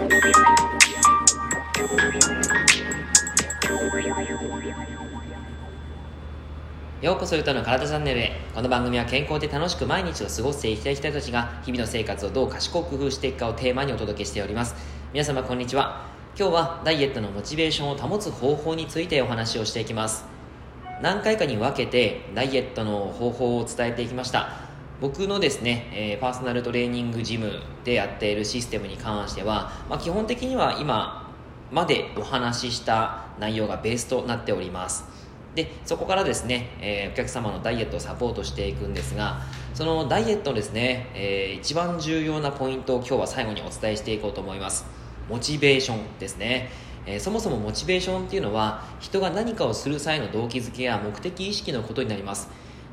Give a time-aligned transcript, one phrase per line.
[0.00, 0.06] よ
[7.12, 14.74] うこそゆたの体チャンネルへこの番組は健康で楽しく毎日を過ごしていきたい人たちが日々の生活をどう賢く工夫していくかをテーマにお届けしております。
[15.12, 16.06] 皆様こんにちは。
[16.34, 20.24] 今日はダイエットのモチベーションを保つ方法についてお話をしていきます。
[21.02, 24.69] 何回かに分けてダイエットの方法を伝えていきました。
[25.00, 31.32] 僕のですね、え、パーソナルトレーニングジムでやっているシステムに関しては、まあ、基本的には今
[31.72, 35.04] までお話しした内容がベースとなっております。
[35.54, 39.40] でそこからですね、えー、お客様のダイエットをサポートしていくんですが
[39.74, 44.84] そのダイエットですね、えー、一番重要なポイントを今日は最後にお伝えしていこうと思います。
[45.28, 46.70] モチベーションですね、
[47.06, 52.48] えー、そもそもモチベーションっていうのは人が何かをする際の動機づけや目的意識のことになります。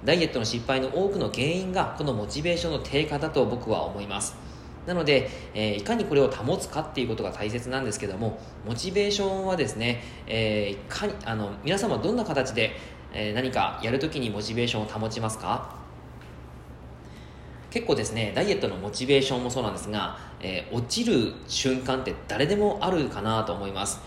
[0.06, 4.36] ダイエットの失敗の多くの原因がこのモチベーションの低下だと僕は思います。
[4.86, 12.72] なので、えー、いかにこれを保つかっていうことが大切なんですけどもモチベーションはですね、えー、いかにあの皆様どんな形で、
[13.14, 15.76] えー、何かやるときにモチベーションを保ちますか？
[17.70, 24.00] 結構ですねダイエットのモチベーションもそうなんですが、えー、落ちる瞬間って誰でもあるかなと思います。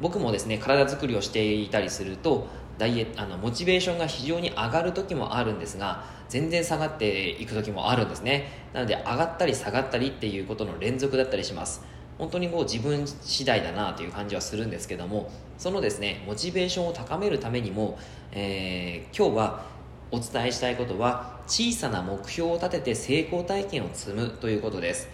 [0.00, 2.46] 僕もですね体作りをしていたりすると
[2.80, 8.48] ダイエあのモチベーションが非常に上がる時もあるんですが全然下がっていく時もあるんですね。
[8.72, 11.82] なので上がったり下がったりっていうことの連続だったりします。
[12.16, 17.98] 本当にこう自分次第だなという感じはするんですけどもそのですねモチベーションを高めるためにも、
[18.32, 19.64] えー、今日は
[20.10, 25.08] お伝えしたいことは小さな目標を立てて成功体験を積むということです。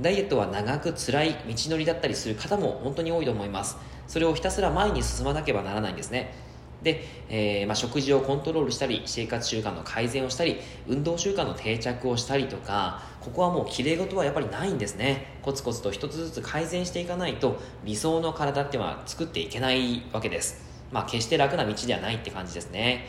[0.00, 3.76] ダイエットは長く辛い道のりだったりする方も本当に多いと思います。
[4.06, 6.32] それをひたすら前に進まなければならないんですね。
[6.82, 15.38] で、えー、まあ、食事をコントロールしたり生活習慣の改善をしたり運動習慣の定着をしたりとかここはもうきれい事はやっぱりないんですね。
[15.42, 20.64] コツコツと一つずつ改善していかないと理想の体っていうのは作っていけないわけです。
[20.90, 23.06] まあ決して楽な道ではないって感じですね。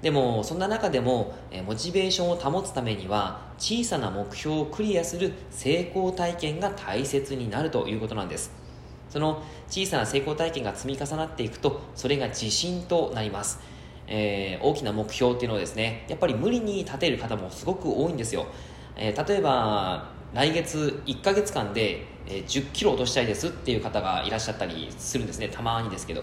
[0.00, 1.34] でもそんな中でも
[1.66, 8.67] モチベーションを保つためには小さな目標をクリアする成功体験が大切になるということなんです。
[9.10, 13.60] その小さな成功体験が積み重なっていくとそれが自信となります、
[14.06, 18.46] えー、大きな目標っていうのはですねやっぱり無理に立てる方もすごく多いんですよ、
[18.96, 25.48] えー、例えば来月1ヶ月間で、1 0キロ落としたいですっていう方がいらっしゃったりするんですね。
[25.48, 26.22] たまにですけど、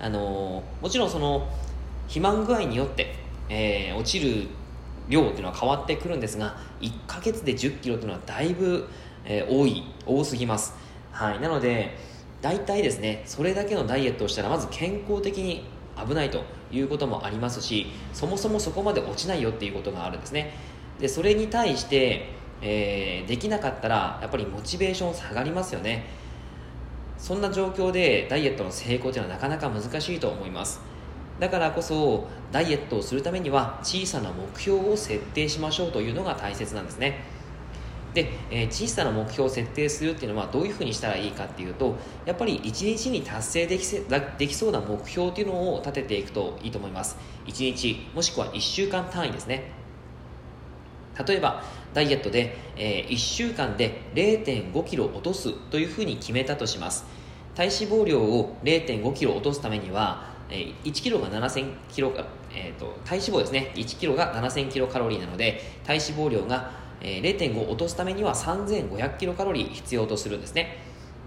[0.00, 1.46] あのー、もちろんその
[2.04, 3.14] 肥満具合によって、
[3.50, 4.46] えー、落ちる
[5.08, 8.88] 量っていうのは変わってくるんですが1ヶ月で1 0キロっていうのはだいぶ、
[9.26, 10.74] えー、多い多すぎます。
[11.12, 11.40] はい。
[11.40, 11.96] なので
[12.44, 15.64] 大体ですねそれだけのダイエットをしたらまず健康的に
[15.96, 20.52] 危ないということもありますしそもそもそこまで落ちないよっていうことがあるんですね。
[21.00, 22.28] でそれに対して、
[22.60, 26.04] えー、できなかったらやっぱりモチベーション下がりますよね。
[27.16, 30.82] そんな状況でダイエットの成功というのはなかなか難しいと思います。
[31.40, 37.20] だからこそダイエットをするためには小さな目標を設定しましょうというのが大切なんですね。
[38.14, 44.02] で、えー、小さな目標を設定するっていうのはどういうふうにしたらいいかっていうとやっぱり1日に達成できせ
[44.38, 47.16] できそうな目標っていうのを立てていくといいと思います。
[47.46, 49.72] 1日もしくは1週間単位ですね。
[51.26, 57.04] 例えばダイエットで、えー、1週間で0 5キロ落とすというふうに決めたとします。
[57.54, 62.12] 体脂肪量を0 5キロ落とすためにはえ1キロが7000キロ、
[62.52, 63.72] えーと、体脂肪ですね。
[63.74, 70.78] 1キロが7000キロカロリーなので体脂肪量がえ、0.5落とすためには3500キロカロリー必要とするんですね。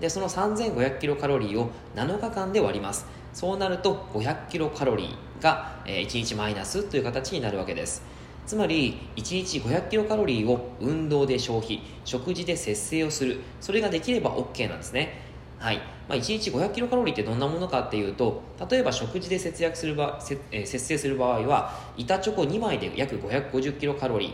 [0.01, 3.05] でその3500キロカロリーを7日間で割ります。
[3.33, 8.01] そうなると500キロカロリーが、1日マイナスという形になるわけです。
[8.47, 13.41] つまり1日500キロカロリーを運動で消費食事で節制をする。
[13.61, 15.21] それができれば OK なんですね。
[15.59, 15.77] はい。
[16.07, 20.19] まあ、1日500キロカロリーってどんなものかっていうと例えば食事で節約する場、
[20.51, 24.33] えー、節制する場合は板チョコ2枚で約550キロカロリー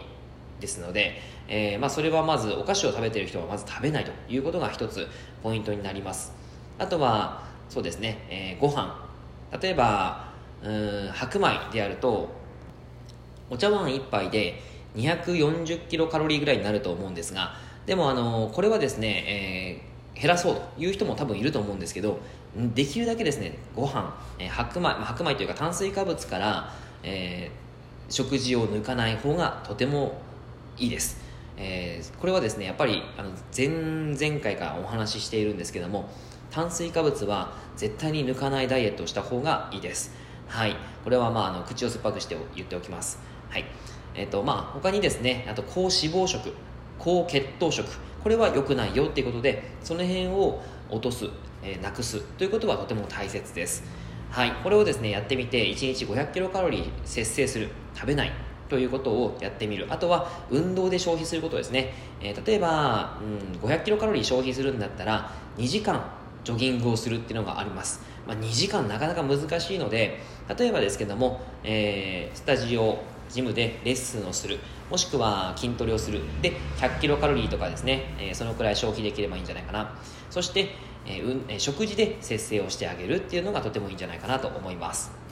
[0.60, 5.08] ですので、えー、まあ、それはまずお菓子を食べてる人はまず食べないということが一つ
[5.42, 6.34] ポイントになります。
[6.80, 9.04] あとはそうですね、えー、ご飯。
[9.62, 10.34] 例えば
[10.64, 12.30] うん白米であると
[13.50, 14.62] お茶碗1杯で
[14.96, 17.54] 240キロカロリーぐらいになると思うんですが
[17.86, 19.82] でもあのこれはですね、
[20.16, 22.20] えー、減らそうという人も多分いると思うんですけど
[22.56, 26.74] できるだけですねご飯、えー、白米、白米というか炭水化物から、
[27.04, 30.22] えー、食事を抜かない方がとても
[30.78, 31.18] いいです、
[31.58, 36.10] えー、これはですねやっぱりあの前々回からお話ししているんですけども
[36.54, 40.12] 炭水化物は絶対に抜かないダイエットをした方がいいです。
[40.48, 40.76] はい。
[41.04, 43.18] これはまああの口を酸っぱくして言っておきます。
[43.50, 43.66] はい。
[44.14, 46.54] えっ、ー、とまあ他にですねあと高脂肪食
[47.00, 47.90] 高血糖食。
[48.22, 50.62] これは良くないよっていうことでその辺を
[50.92, 51.28] 落とす、
[51.64, 52.22] えー、なくす。
[52.22, 53.84] ということはとても大切です。
[54.30, 54.52] はい。
[54.64, 57.70] これをですねやってみて1日500キロカロリー節制する。
[57.96, 58.53] 食べない。
[58.74, 59.86] ということをやってみる。
[59.92, 66.04] あとは運動で消費することですね、えー、例えば、うん、500キロカロリー消費するんだったら2時間
[66.44, 70.20] ジョギングをするっていうのがあります、まあ、2時間なかなか難しいので
[70.58, 72.98] 例えばですけども、えー、スタジオ
[73.30, 74.58] ジムでレッスンをする。
[74.90, 76.22] もしくは筋トレをする。
[76.42, 79.96] で100キロカロリーとかですね、えー、そのくらい消費できればいいんじゃないかな。
[80.32, 80.70] そして、
[81.06, 85.23] えー、食事で節制をしてあげるっていうのがとてもいいんじゃないかなと思います。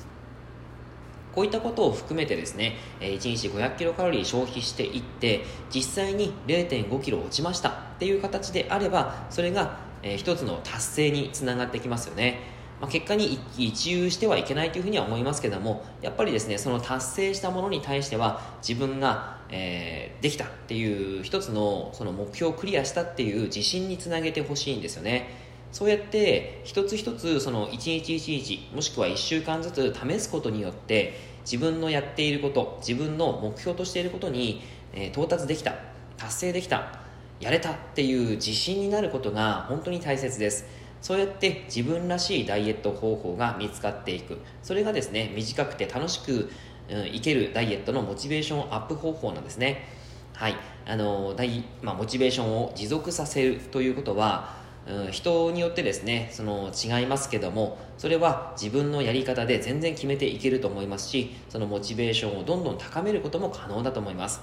[1.33, 9.77] こういったことを含めてですね、1日500キロカロリー消費していって、実際に0.5キロ落ちましたっていう形であれば、それが
[10.17, 12.61] 一つの達成につながってきますよね。
[12.81, 25.29] まあ、結果に一憂してはいけないというふうには思いますけども、やっぱりですね、その達成したものに対しては、自分が、えー、できたっていう一つのその目標をクリアしたっていう自信につなげてほしいんですよね。
[25.71, 31.13] そうやって一つ一つその一日一日もしくは1週間ずつ試すことによって
[31.43, 34.61] 自分のやっていること自分の目標としていることに、
[34.93, 35.75] えー、到達できた
[36.17, 36.99] 達成できた
[37.39, 40.65] やれたっていう自信になることが本当に大切です。
[41.01, 44.37] そうやって自分らしいダイエット方法が見つかっていく。
[44.61, 46.51] それがですね短くて楽しく、
[46.89, 49.87] うん、いけるダイエットのモチベーションアップ方法なんですね。
[50.33, 50.55] はい。
[50.85, 51.35] あの、
[51.81, 64.41] まあ、モチベーションを持続させるということはうん、人によってですねその違いますけどもそれは自分のやり方で全然決めていけると思いますしそのモチベーションをどんどん高めることも可能だと思います、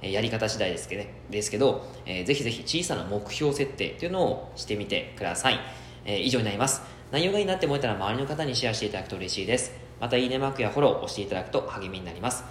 [0.00, 5.58] え、やり方次第ですけど,、ね、ですけど、えー、ぜひぜひ小さな目標設定というのをしてみてください、
[6.04, 6.82] えー、以上になります。
[7.10, 9.72] 内容がいいなって思えたら周りの方にシェアしていただくと嬉しいです。
[10.00, 12.44] またいいねマークやフォローを押していただくと励みになります。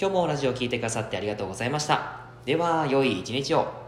[0.00, 2.20] 今日もラジオを聴いてくださってありがとうございました。
[2.44, 3.83] では良い一日を。